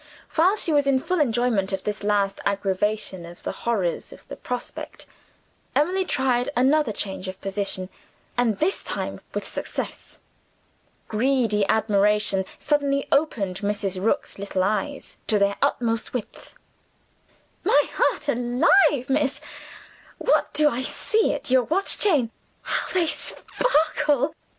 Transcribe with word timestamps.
While 0.33 0.55
she 0.55 0.73
was 0.73 0.87
in 0.87 0.99
full 0.99 1.19
enjoyment 1.19 1.71
of 1.71 1.83
this 1.83 2.03
last 2.03 2.39
aggravation 2.43 3.23
of 3.23 3.43
the 3.43 3.51
horrors 3.51 4.11
of 4.11 4.27
the 4.27 4.35
prospect, 4.35 5.05
Emily 5.75 6.05
tried 6.05 6.49
another 6.55 6.91
change 6.91 7.27
of 7.27 7.39
position 7.39 7.87
and, 8.35 8.57
this 8.57 8.83
time, 8.83 9.21
with 9.35 9.47
success. 9.47 10.19
Greedy 11.07 11.67
admiration 11.67 12.45
suddenly 12.57 13.07
opened 13.11 13.57
Mrs. 13.59 14.03
Rook's 14.03 14.39
little 14.39 14.63
eyes 14.63 15.17
to 15.27 15.37
their 15.37 15.55
utmost 15.61 16.15
width. 16.15 16.55
"My 17.63 17.83
heart 17.93 18.27
alive, 18.27 19.07
miss, 19.07 19.39
what 20.17 20.51
do 20.51 20.67
I 20.67 20.81
see 20.81 21.31
at 21.35 21.51
your 21.51 21.65
watch 21.65 21.99
chain? 21.99 22.31
How 22.63 22.91
they 22.91 23.05
sparkle! 23.05 24.33